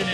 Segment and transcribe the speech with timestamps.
[0.00, 0.06] Hey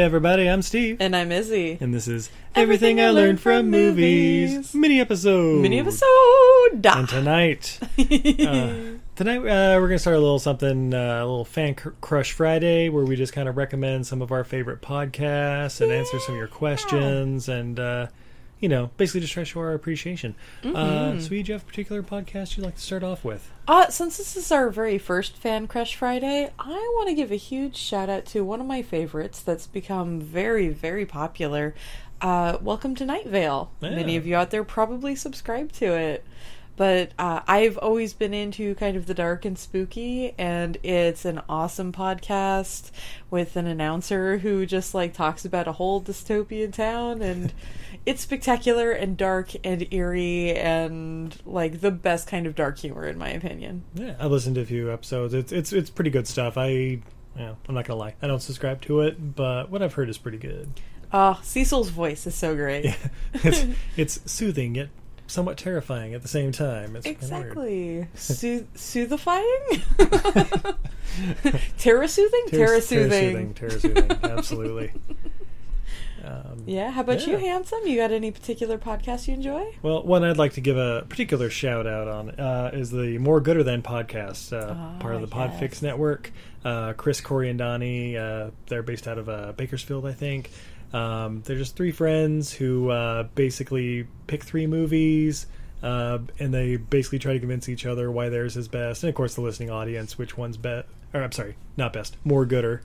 [0.00, 0.96] everybody, I'm Steve.
[0.98, 1.76] And I'm Izzy.
[1.78, 4.74] And this is Everything, I Learned from Movies.
[4.74, 5.60] Mini episode.
[5.60, 6.86] Mini episode.
[6.86, 8.72] And tonight, uh,
[9.16, 12.32] tonight uh, we're going to start a little something, uh, a little fan cr- crush
[12.32, 16.34] Friday, where we just kind of recommend some of our favorite podcasts and answer some
[16.34, 18.06] of your questions and, uh,
[18.60, 20.34] you know, basically just try to show our appreciation.
[20.62, 23.50] Uh, so, do you have a particular podcast you'd like to start off with?
[23.66, 27.36] Uh, since this is our very first Fan Crush Friday, I want to give a
[27.36, 31.74] huge shout out to one of my favorites that's become very, very popular.
[32.20, 33.70] Uh, Welcome to Night Vale.
[33.80, 33.90] Yeah.
[33.90, 36.24] Many of you out there probably subscribe to it.
[36.76, 41.40] But uh, I've always been into kind of the dark and spooky, and it's an
[41.48, 42.90] awesome podcast
[43.30, 47.52] with an announcer who just like talks about a whole dystopian town, and
[48.06, 53.16] it's spectacular and dark and eerie and like the best kind of dark humor in
[53.16, 53.84] my opinion.
[53.94, 55.32] Yeah, I listened to a few episodes.
[55.32, 56.58] It's it's it's pretty good stuff.
[56.58, 57.00] I,
[57.38, 60.18] yeah, I'm not gonna lie, I don't subscribe to it, but what I've heard is
[60.18, 60.68] pretty good.
[61.10, 62.84] Oh, Cecil's voice is so great.
[62.84, 62.96] Yeah.
[63.34, 63.64] it's
[63.96, 64.88] it's soothing yet
[65.26, 66.96] somewhat terrifying at the same time.
[66.96, 67.06] It's.
[67.06, 68.06] Exactly.
[68.14, 69.84] Sooth- soothifying?
[71.78, 72.42] Terra soothing?
[72.48, 74.18] Terra- Terra Terra-soothing, soothing.
[74.22, 74.92] Absolutely.
[76.24, 77.80] Um, Yeah, how about you, handsome?
[77.86, 79.74] You got any particular podcast you enjoy?
[79.82, 83.40] well, one I'd like to give a particular shout out on uh, is the More
[83.40, 85.50] Gooder Than podcast, uh, Ah, part of the yes.
[85.60, 86.32] Podfix network.
[86.64, 90.50] Uh, Chris, Corey, and Donnie, uh, they're based out of uh, Bakersfield, I think.
[90.92, 95.46] Um, they're just three friends who uh, basically pick three movies.
[95.82, 99.14] Uh, and they basically try to convince each other why theirs is best, and of
[99.14, 100.88] course the listening audience which one's best.
[101.12, 102.82] Or I'm sorry, not best, more gooder.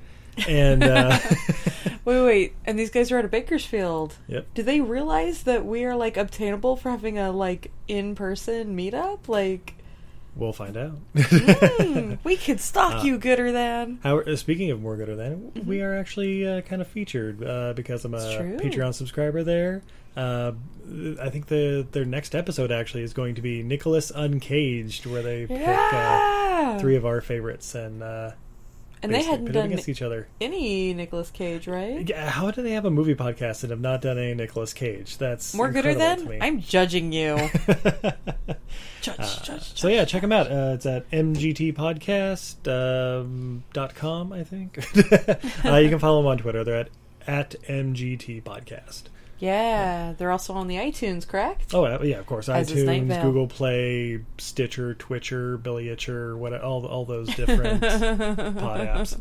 [0.47, 1.17] And uh,
[2.05, 2.55] Wait, wait.
[2.65, 4.15] And these guys are out of Bakersfield.
[4.27, 8.75] yep, Do they realize that we are like obtainable for having a like in person
[8.75, 9.27] meetup?
[9.27, 9.75] Like,
[10.35, 10.97] we'll find out.
[11.17, 13.99] hmm, we could stalk Uh, you gooder than.
[14.03, 17.73] How, uh, speaking of more gooder than, we are actually uh, kind of featured uh,
[17.73, 19.83] because I'm a Patreon subscriber there.
[20.15, 20.51] Uh,
[21.21, 25.45] I think the their next episode actually is going to be Nicholas Uncaged, where they
[25.47, 28.31] pick uh, three of our favorites and uh,
[29.03, 30.27] and they hadn't pit done against each other.
[30.39, 32.07] any Nicolas Cage, right?
[32.07, 35.17] Yeah, How do they have a movie podcast and have not done any Nicolas Cage?
[35.17, 36.37] That's More gooder than?
[36.41, 37.35] I'm judging you.
[39.01, 40.51] Judge, Uh, judge, so yeah, check them out.
[40.51, 42.67] Uh, it's at mgtpodcast
[43.21, 44.77] um, dot com, I think.
[45.65, 46.63] uh, you can follow them on Twitter.
[46.63, 46.89] They're at
[47.27, 49.03] at mgt podcast.
[49.41, 51.73] Yeah, they're also on the iTunes, correct?
[51.73, 52.47] Oh yeah, of course.
[52.47, 59.19] As iTunes, Google Play, Stitcher, Twitcher, Billy Itcher, what all all those different pod apps.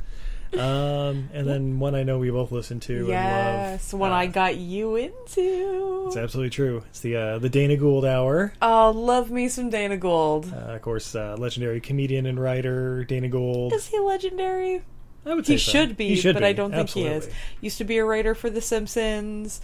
[0.53, 3.13] Um, and then one I know we both listen to and love.
[3.13, 6.05] Yes, one uh, I got you into.
[6.09, 6.83] It's absolutely true.
[6.91, 8.53] It's the uh, the Dana Gould Hour.
[8.61, 10.53] Oh, love me some Dana Gould.
[10.53, 13.73] Uh, of course, uh, legendary comedian and writer Dana Gould.
[13.73, 14.83] Is he legendary?
[15.25, 15.71] I would say He so.
[15.73, 17.29] should be, He should but be, I don't think he is.
[17.61, 19.61] Used to be a writer for The Simpsons.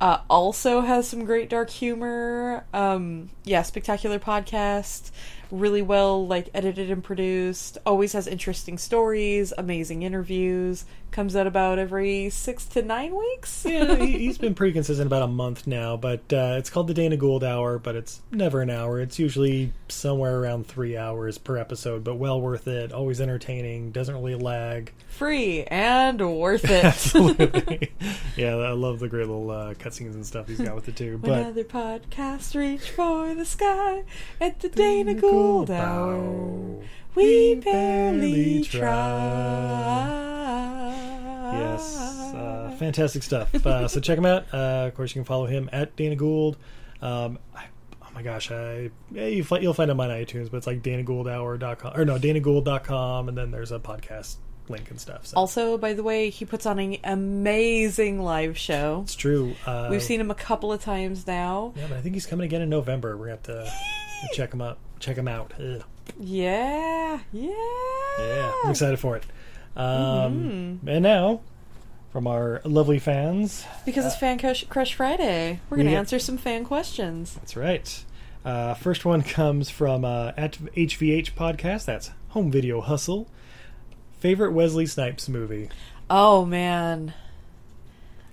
[0.00, 2.64] Uh, also has some great dark humor.
[2.74, 5.10] Um, yeah, spectacular podcast.
[5.50, 7.78] Really well like edited and produced.
[7.86, 9.52] Always has interesting stories.
[9.56, 10.84] Amazing interviews.
[11.12, 13.64] Comes out about every six to nine weeks.
[13.68, 16.94] yeah, he, he's been pretty consistent about a month now, but uh, it's called the
[16.94, 19.00] Dana Gould Hour, but it's never an hour.
[19.00, 22.92] It's usually somewhere around three hours per episode, but well worth it.
[22.92, 24.92] Always entertaining, doesn't really lag.
[25.08, 26.84] Free and worth it.
[26.84, 27.92] Absolutely.
[28.36, 31.16] yeah, I love the great little uh, cutscenes and stuff he's got with it too.
[31.18, 34.04] When But other podcasts reach for the sky
[34.40, 36.80] at the Dana Gould Hour,
[37.14, 38.86] we barely try.
[41.52, 41.96] Yes,
[42.34, 43.54] uh, fantastic stuff.
[43.66, 44.46] Uh, so check him out.
[44.52, 46.56] Uh, of course, you can follow him at Dana Gould.
[47.02, 47.64] Um, I,
[48.02, 51.92] oh my gosh, I yeah, you you'll find him on iTunes, but it's like danagouldhour.com
[52.00, 54.36] or no danagould.com, and then there's a podcast
[54.68, 55.26] link and stuff.
[55.26, 59.02] So Also, by the way, he puts on an amazing live show.
[59.04, 59.54] it's true.
[59.66, 61.72] Uh, We've seen him a couple of times now.
[61.76, 63.16] Yeah, but I think he's coming again in November.
[63.16, 63.70] We're gonna have to
[64.34, 64.78] check him out.
[65.00, 65.52] Check him out.
[65.60, 65.82] Ugh.
[66.18, 67.50] Yeah, yeah.
[68.18, 69.24] Yeah, I'm excited for it.
[69.76, 70.88] Um, Mm-hmm.
[70.88, 71.40] And now
[72.12, 73.66] from our lovely fans.
[73.84, 75.60] Because it's Fan Crush, Crush Friday.
[75.68, 77.34] We're going to answer some fan questions.
[77.34, 78.04] That's right.
[78.44, 81.84] Uh, first one comes from uh, at HVH podcast.
[81.84, 83.28] That's Home Video Hustle.
[84.20, 85.68] Favorite Wesley Snipes movie?
[86.08, 87.12] Oh, man.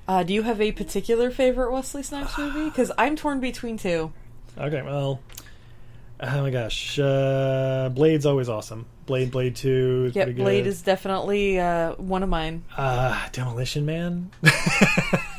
[0.07, 2.65] Uh, do you have a particular favorite Wesley Snipes movie?
[2.69, 4.13] Because I'm torn between two.
[4.57, 5.19] Okay, well,
[6.23, 8.85] oh my gosh, uh, Blade's always awesome.
[9.05, 10.43] Blade, Blade Two is Yep, pretty good.
[10.43, 12.63] Blade is definitely uh, one of mine.
[12.77, 14.31] uh, Demolition Man.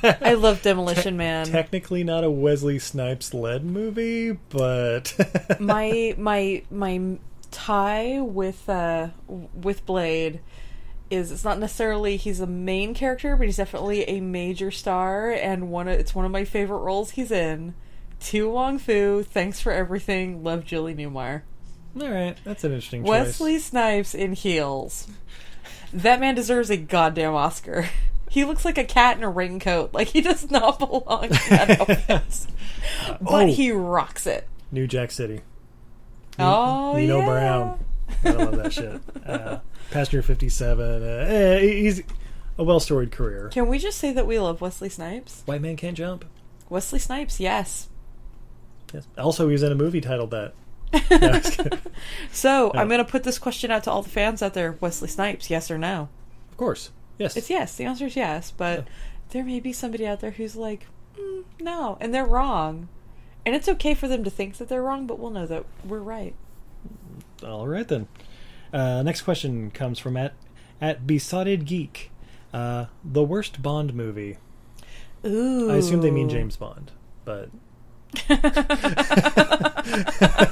[0.03, 1.47] I love Demolition Man.
[1.47, 5.15] Technically not a Wesley Snipes led movie, but
[5.61, 7.19] my my my
[7.51, 9.09] tie with uh
[9.55, 10.41] with Blade
[11.11, 15.71] is it's not necessarily he's a main character, but he's definitely a major star and
[15.71, 17.75] one of, it's one of my favorite roles he's in.
[18.25, 20.43] To Wong Foo, thanks for everything.
[20.43, 21.43] Love Julie Newmar.
[22.01, 23.09] all right, that's an interesting choice.
[23.11, 25.09] Wesley Snipes in heels.
[25.93, 27.89] That man deserves a goddamn Oscar.
[28.31, 29.93] He looks like a cat in a raincoat.
[29.95, 32.47] Like he does not belong in that outfit.
[33.21, 33.47] But Oh.
[33.47, 34.49] he rocks it.
[34.73, 35.43] New Jack City.
[36.39, 37.27] Oh, Nino yeah.
[37.27, 37.85] Brown.
[38.25, 39.01] I love that shit.
[39.25, 39.61] Uh,
[39.91, 41.03] Passenger 57.
[41.03, 42.03] Uh, eh, he's
[42.59, 43.49] a well storied career.
[43.53, 45.43] Can we just say that we love Wesley Snipes?
[45.47, 46.25] White Man Can't Jump.
[46.69, 47.89] Wesley Snipes, yes.
[48.95, 49.07] Yes.
[49.19, 50.55] Also, he was in a movie titled that.
[50.93, 51.79] No, I'm just kidding.
[52.33, 52.81] So Yeah.
[52.81, 55.51] I'm going to put this question out to all the fans out there: Wesley Snipes,
[55.51, 56.09] yes or no?
[56.51, 56.91] of course.
[57.19, 57.37] Yes.
[57.37, 57.75] It's yes.
[57.75, 58.87] The answer is yes, but
[59.31, 60.87] there may be somebody out there who's like,
[61.19, 62.89] mm, no, and they're wrong,
[63.45, 65.99] and it's okay for them to think that they're wrong, but we'll know that we're
[65.99, 66.35] right.
[67.45, 68.07] All right then.
[68.73, 70.35] Uh, next question comes from at
[70.81, 72.11] at besotted geek.
[72.53, 74.39] Uh, the worst Bond movie.
[75.25, 75.71] Ooh.
[75.73, 76.93] I assume they mean James Bond,
[77.25, 77.49] but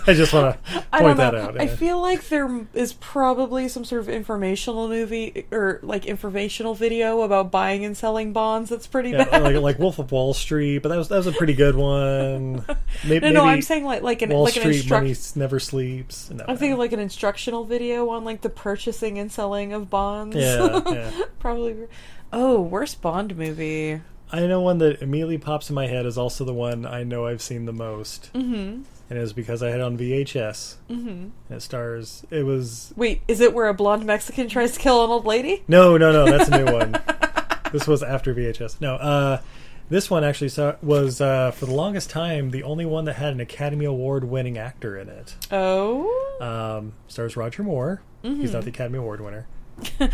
[0.05, 1.61] I just want to point that out.
[1.61, 7.23] I feel like there is probably some sort of informational movie or like informational video
[7.23, 8.71] about buying and selling bonds.
[8.71, 9.43] That's pretty Yeah, bad.
[9.43, 12.65] like, like Wolf of Wall Street, but that was that was a pretty good one.
[13.07, 16.31] Maybe, no, no, I'm saying like like an Wall like an Street money never sleeps.
[16.31, 20.37] No, I'm thinking like an instructional video on like the purchasing and selling of bonds.
[20.37, 21.11] Yeah, yeah.
[21.39, 21.89] probably.
[22.33, 24.01] Oh, worst Bond movie.
[24.33, 27.27] I know one that immediately pops in my head is also the one I know
[27.27, 28.55] I've seen the most, Mm-hmm.
[28.55, 30.77] and it was because I had it on VHS.
[30.89, 31.09] Mm-hmm.
[31.09, 32.25] And it stars.
[32.31, 35.63] It was Wait, is it where a blonde Mexican tries to kill an old lady?
[35.69, 36.25] no, no, no.
[36.25, 36.93] That's a new one.
[37.73, 38.81] this was after VHS.
[38.81, 39.41] No, uh,
[39.91, 43.35] this one actually saw, was uh, for the longest time the only one that had
[43.35, 45.37] an Academy Award winning actor in it.
[45.51, 46.09] Oh.
[46.41, 48.01] Um, stars Roger Moore.
[48.23, 49.47] He's not the Academy Award winner.
[50.01, 50.09] Uh,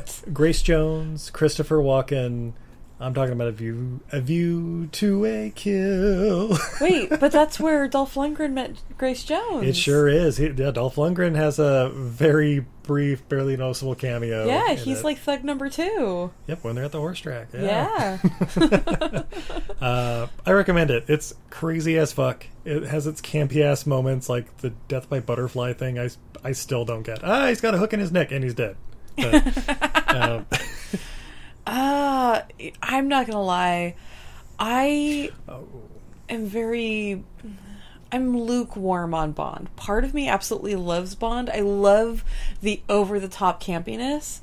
[0.00, 0.22] what?
[0.32, 2.52] Grace Jones, Christopher Walken.
[3.00, 6.58] I'm talking about a view, a view to a kill.
[6.80, 9.66] Wait, but that's where Dolph Lundgren met Grace Jones.
[9.66, 10.36] it sure is.
[10.36, 14.46] He, yeah, Dolph Lundgren has a very brief, barely noticeable cameo.
[14.46, 15.04] Yeah, he's it.
[15.04, 16.32] like thug number two.
[16.48, 17.48] yep, when they're at the horse track.
[17.52, 18.18] Yeah,
[18.56, 19.22] Yeah.
[19.80, 21.04] Uh, I recommend it.
[21.06, 22.44] It's crazy as fuck.
[22.64, 26.00] It has its campy ass moments, like the death by butterfly thing.
[26.00, 26.10] I,
[26.42, 27.22] I still don't get.
[27.22, 28.76] Ah, he's got a hook in his neck and he's dead.
[29.16, 30.46] But, um,
[31.68, 32.44] Ah,
[32.82, 33.94] I'm not gonna lie.
[34.58, 35.66] I oh.
[36.28, 37.22] am very.
[38.10, 39.74] I'm lukewarm on Bond.
[39.76, 41.50] Part of me absolutely loves Bond.
[41.50, 42.24] I love
[42.62, 44.40] the over the top campiness.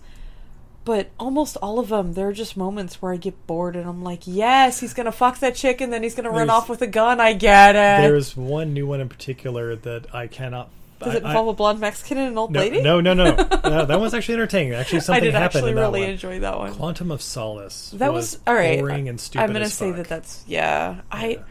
[0.86, 4.04] But almost all of them, there are just moments where I get bored and I'm
[4.04, 6.88] like, yes, he's gonna fuck that chick and then he's gonna run off with a
[6.88, 7.20] gun.
[7.20, 8.08] I get it.
[8.08, 10.70] There's one new one in particular that I cannot.
[11.00, 12.82] Does it I- I- involve a blonde Mexican and an old no, lady?
[12.82, 13.26] no, no, no,
[13.64, 13.86] no.
[13.86, 14.74] That one's actually entertaining.
[14.74, 16.10] Actually, I something did happened actually in that really one.
[16.10, 16.74] enjoy that one.
[16.74, 17.92] Quantum of Solace.
[17.96, 18.80] That was, all right.
[18.80, 19.44] Boring and stupid.
[19.44, 19.98] I'm gonna say fuck.
[19.98, 21.02] that that's yeah.
[21.12, 21.44] I Yeah.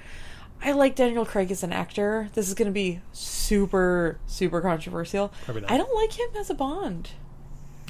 [0.66, 2.30] I like Daniel Craig as an actor.
[2.32, 5.30] This is gonna be super super controversial.
[5.48, 7.10] I don't like him as a Bond.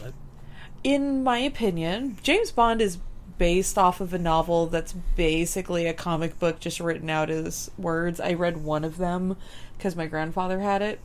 [0.05, 0.13] I-
[0.83, 2.99] In my opinion, James Bond is
[3.39, 8.19] based off of a novel that's basically a comic book just written out as words.
[8.21, 9.37] I read one of them
[9.77, 10.99] because my grandfather had it.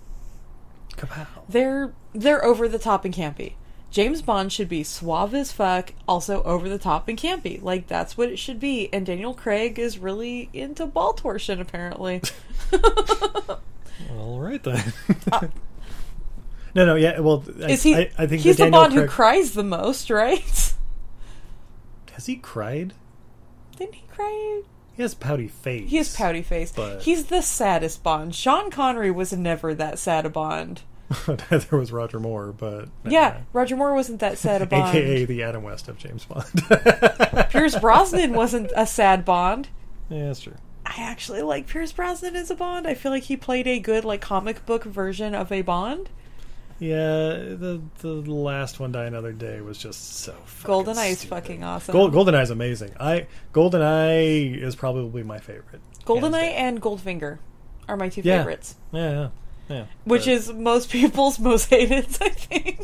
[0.99, 1.25] Kapow.
[1.47, 3.53] They're they're over the top and campy.
[3.91, 7.61] James Bond should be suave as fuck, also over the top and campy.
[7.61, 8.87] Like that's what it should be.
[8.93, 12.21] And Daniel Craig is really into ball torsion, apparently.
[14.17, 14.93] All right then.
[16.75, 17.19] no, no, yeah.
[17.19, 17.95] Well, I, Uh, Is he?
[17.95, 20.43] I, I think he's the, the Daniel Bond who cries the most, right?
[22.13, 22.93] has he cried?
[23.77, 24.61] Didn't he cry?
[24.93, 25.89] He has pouty face.
[25.89, 26.71] He has pouty face.
[26.71, 28.35] But- He's the saddest Bond.
[28.35, 30.81] Sean Connery was never that sad a Bond.
[31.49, 34.95] there was Roger Moore, but Yeah, Roger Moore wasn't that sad a Bond.
[34.95, 36.45] AKA the Adam West of James Bond.
[37.49, 39.69] Pierce Brosnan wasn't a sad Bond.
[40.09, 40.55] yeah, that's true.
[40.85, 42.87] I actually like Pierce Brosnan as a Bond.
[42.87, 46.09] I feel like he played a good like comic book version of a Bond.
[46.79, 50.31] Yeah, the the last one, Die Another Day, was just so.
[50.45, 51.91] fucking GoldenEye is fucking awesome.
[51.91, 52.93] Gold, GoldenEye is amazing.
[52.99, 55.81] I GoldenEye is probably my favorite.
[56.05, 56.67] GoldenEye Hands down.
[56.67, 57.39] and Goldfinger
[57.89, 58.37] are my two Yeah.
[58.39, 58.75] favorites.
[58.93, 59.27] Yeah, yeah,
[59.69, 59.85] yeah.
[60.03, 62.81] Which But- is most people's most hated, I think.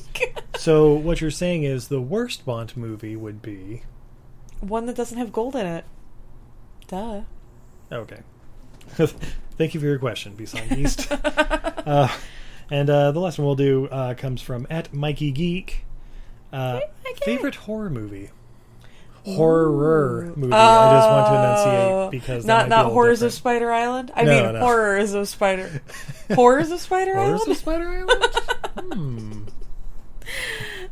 [0.57, 0.93] so.
[0.93, 3.81] What you're saying is the worst Bond movie would be
[4.61, 5.85] One that doesn't have gold in it.
[6.87, 7.21] Duh.
[7.91, 8.19] okay.
[9.57, 11.07] Thank you for your question, Beside East.
[11.11, 12.07] uh,
[12.69, 15.85] and uh, the last one we'll do uh, comes from at Mikey Geek.
[16.53, 16.79] Uh,
[17.23, 18.29] favorite horror movie.
[19.25, 20.53] Horror movie.
[20.53, 23.33] I just want to enunciate because not not horrors of.
[23.33, 24.11] Spider Island.
[24.15, 24.59] I No, mean no.
[24.59, 25.81] horrors of Spider
[26.35, 27.39] horrors of Spider Island.
[27.39, 27.89] Horrors of Spider
[28.77, 28.93] Island.
[28.93, 29.41] hmm.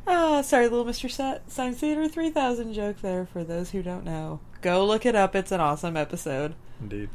[0.05, 4.03] Ah, sorry, little Mystery Sa- Science Theater three thousand joke there for those who don't
[4.03, 4.41] know.
[4.61, 5.33] Go look it up.
[5.35, 6.55] It's an awesome episode.
[6.81, 7.09] Indeed.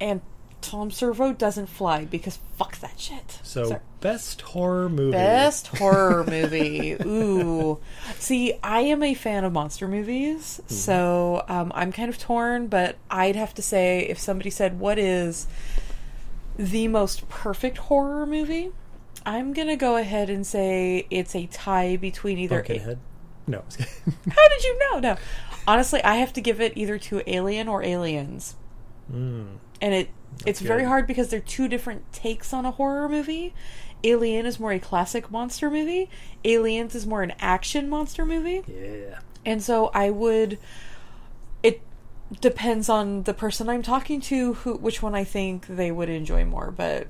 [0.00, 0.20] And
[0.62, 3.38] Tom Servo doesn't fly because fuck that shit.
[3.42, 3.80] So Sorry.
[4.00, 5.12] best horror movie.
[5.12, 6.92] Best horror movie.
[7.04, 7.78] Ooh.
[8.18, 10.72] See, I am a fan of monster movies, Hmm.
[10.74, 14.98] so um, I'm kind of torn, but I'd have to say if somebody said, What
[14.98, 15.46] is
[16.56, 18.70] the most perfect horror movie?
[19.24, 22.56] I'm going to go ahead and say it's a tie between either.
[22.56, 22.98] Pumpkinhead.
[23.46, 23.62] No.
[23.78, 24.98] How did you know?
[25.00, 25.16] No.
[25.66, 28.56] Honestly, I have to give it either to Alien or Aliens.
[29.12, 29.46] mm.
[29.82, 30.08] And it
[30.46, 33.52] it's very hard because they're two different takes on a horror movie.
[34.02, 36.08] Alien is more a classic monster movie.
[36.44, 38.62] Aliens is more an action monster movie.
[38.66, 39.18] Yeah.
[39.44, 40.58] And so I would
[41.62, 41.82] it
[42.40, 46.44] depends on the person I'm talking to who which one I think they would enjoy
[46.44, 47.08] more, but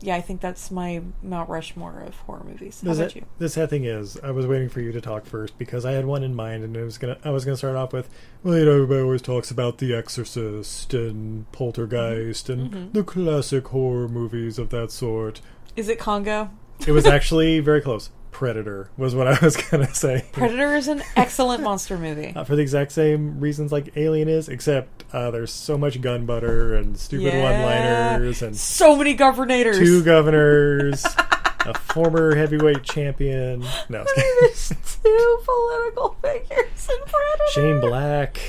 [0.00, 2.82] yeah, I think that's my Mount Rushmore of horror movies.
[2.84, 3.24] How about you?
[3.38, 6.06] the sad thing is, I was waiting for you to talk first because I had
[6.06, 7.18] one in mind, and it was gonna.
[7.24, 8.08] I was gonna start off with,
[8.42, 12.92] well, you know, everybody always talks about The Exorcist and Poltergeist and Mm-hmm.
[12.92, 15.40] the classic horror movies of that sort.
[15.76, 16.50] Is it Congo?
[16.86, 18.10] It was actually very close.
[18.30, 20.24] Predator was what I was gonna say.
[20.32, 22.32] Predator is an excellent monster movie.
[22.34, 26.26] Uh, for the exact same reasons like Alien is, except uh, there's so much gun
[26.26, 27.42] butter and stupid Yeah.
[27.42, 31.04] one-liners and So many governors, two governors,
[31.66, 33.64] a former heavyweight champion.
[33.88, 34.68] No, There's
[35.02, 37.50] two political figures in Predator.
[37.52, 38.40] Shane Black.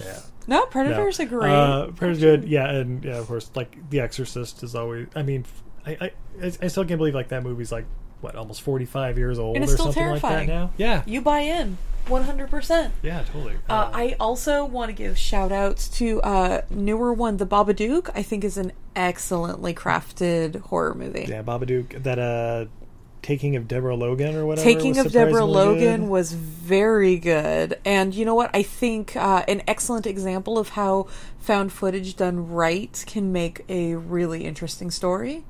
[0.00, 0.66] Yeah, No, no.
[0.66, 1.50] Predator's a great.
[1.50, 2.44] Uh, Predator's good.
[2.44, 5.06] Yeah, and yeah, of course, like The Exorcist is always.
[5.14, 5.44] I mean,
[5.86, 6.10] I I,
[6.60, 7.86] I still can't believe like that movie's like
[8.22, 10.46] what almost 45 years old And or it's still something like terrifying.
[10.48, 10.70] that now.
[10.78, 11.76] Yeah, you buy in,
[12.08, 12.94] one hundred percent.
[13.02, 13.56] yeah, totally.
[13.68, 18.10] Uh, I also want to give shout outs to uh, newer one, The Babadook.
[18.14, 21.26] I think is an excellently crafted horror movie.
[21.28, 22.02] yeah, Babadook.
[22.02, 22.64] That uh,
[23.22, 24.64] Taking of Deborah Logan or whatever.
[24.64, 26.10] Taking was of Deborah Logan good.
[26.10, 27.78] was very good.
[27.84, 28.50] And you know what?
[28.52, 31.06] I think uh, an excellent example of how
[31.38, 35.44] found footage done right can make a really interesting story.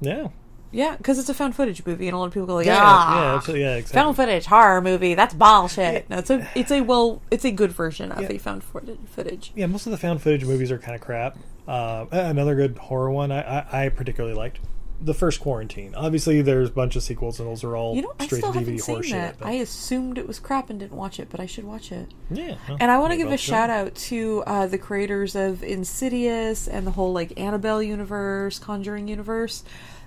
[0.00, 0.28] Yeah,
[0.74, 2.78] Yeah, because it's a found footage movie, and a lot of people go like, yeah,
[2.80, 4.00] "Ah, yeah, absolutely, yeah, exactly.
[4.02, 5.14] found footage horror movie.
[5.14, 8.64] That's bullshit." No, it's a it's a well, it's a good version of a found
[8.64, 8.98] footage.
[9.06, 9.52] footage.
[9.54, 11.38] Yeah, most of the found footage movies are kind of crap.
[11.66, 14.58] Uh, another good horror one I, I, I particularly liked,
[15.00, 15.94] the first Quarantine.
[15.94, 18.52] Obviously, there's a bunch of sequels, and those are all You know, I straight still
[18.52, 19.36] to DVD seen horror that.
[19.38, 19.46] shit.
[19.46, 22.12] I assumed it was crap and didn't watch it, but I should watch it.
[22.30, 25.62] yeah, well, And I want to give a shout out to uh, the creators of
[25.62, 29.64] Insidious and the whole like Annabelle universe, Conjuring universe.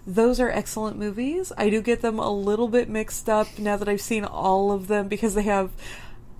[0.08, 1.52] Those are excellent movies.
[1.58, 4.88] I do get them a little bit mixed up now that I've seen all of
[4.88, 5.70] them because they have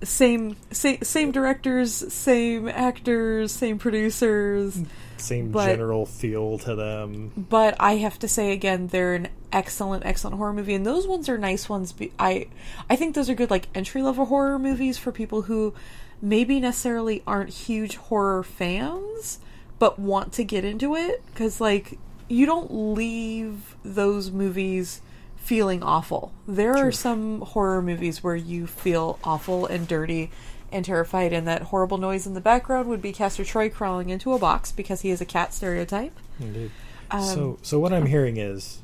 [0.02, 4.80] same same, same directors, same actors, same producers.
[5.18, 7.32] Same but- general feel to them.
[7.36, 11.28] But I have to say again, they're an excellent, excellent horror movie, and those ones
[11.28, 11.92] are nice ones.
[12.18, 12.46] I
[12.88, 15.74] I think those are good like entry level horror movies for people who
[16.22, 19.38] maybe necessarily aren't huge horror fans
[19.78, 21.98] but want to get into it because like
[22.28, 25.00] you don't leave those movies
[25.36, 26.32] feeling awful.
[26.46, 30.30] There are some horror movies where you feel awful and dirty
[30.70, 34.34] and terrified, and that horrible noise in the background would be Castor Troy crawling into
[34.34, 36.12] a box because he is a cat stereotype.
[36.38, 36.70] Indeed.
[37.10, 38.82] Um, so, so what I'm hearing is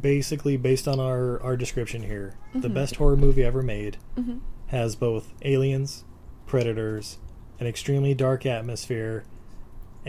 [0.00, 2.74] basically based on our our description here, the Mm-hmm.
[2.74, 3.96] best horror movie ever made
[4.68, 6.04] has both aliens,
[6.46, 7.18] predators,
[7.58, 9.24] an extremely dark atmosphere,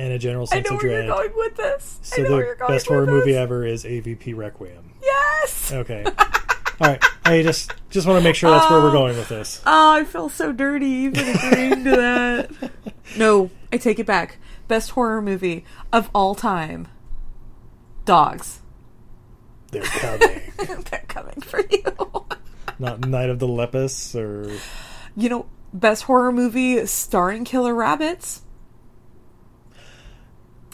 [0.02, 1.04] and a general sense of dread.
[1.04, 2.00] I know where you're going with this.
[2.02, 4.94] So I know the where you're going best horror movie ever is AVP Requiem.
[5.02, 5.72] Yes.
[5.72, 6.04] Okay.
[6.82, 7.04] All right.
[7.24, 9.62] I just just want to make sure that's where we're uh, going with this.
[9.66, 12.72] Oh, I feel so dirty even agreeing to that.
[13.18, 14.38] No, I take it back.
[14.70, 16.88] Best horror movie of all time.
[18.06, 18.62] Dogs.
[19.72, 20.42] They're coming.
[20.58, 21.84] They're coming for you.
[22.80, 24.50] Not Night of the Lepus or
[25.18, 28.44] you know, best horror movie starring killer rabbits.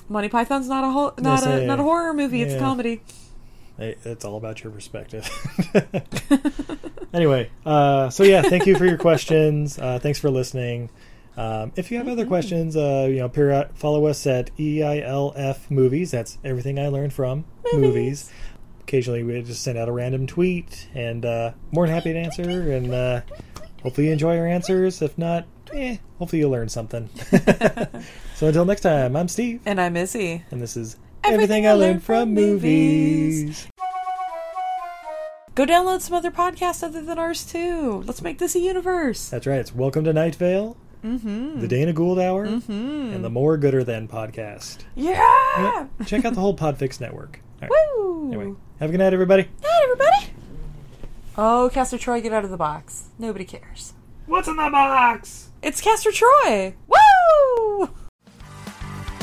[0.10, 2.42] Monty Python's not a ho- not a say, not a horror movie.
[2.42, 3.02] It's a comedy.
[3.78, 5.28] It- It's all about your perspective.
[7.14, 9.78] anyway, uh, so yeah, thank you for your questions.
[9.78, 10.90] Uh, thanks for listening.
[11.36, 16.10] Um, if you have other questions, uh, you know, period, follow us at EILF Movies.
[16.12, 18.32] That's everything I learned from movies.
[18.82, 22.72] Occasionally, we just send out a random tweet, and uh, more than happy to answer.
[22.72, 23.22] And uh,
[23.84, 25.02] hopefully, you enjoy our answers.
[25.04, 27.08] If not, eh, hopefully, you'll learn something.
[28.38, 30.44] so until next time, I'm Steve, And I'm Izzy.
[30.52, 33.68] and this is Everything I Learned from Movies.
[35.56, 38.04] Go download some other podcasts other than ours too.
[38.06, 39.30] Let's make this a universe.
[39.30, 39.60] That's right.
[39.60, 41.62] It's Welcome to Night Vale, mm-hmm.
[41.62, 43.12] the Dana Gould Hour, mm-hmm.
[43.16, 44.82] and the More Gooder Than podcast.
[44.94, 45.88] Yeah!
[46.06, 47.40] Check out the whole Podfix network.
[47.64, 47.72] All right.
[47.98, 48.28] Woo!
[48.28, 49.50] Anyway, have a good night, everybody.
[49.64, 50.34] Hi, everybody.
[51.40, 53.08] Oh, Castor Troy, get out of the box.
[53.18, 53.94] Nobody cares.
[54.28, 55.50] What's in the box?
[55.64, 56.76] It's Castor Troy.
[56.88, 57.90] Woo!